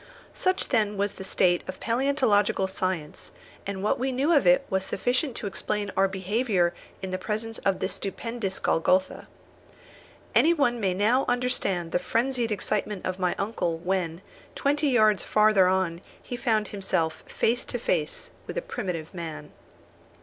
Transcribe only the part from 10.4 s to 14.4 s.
one may now understand the frenzied excitement of my uncle, when,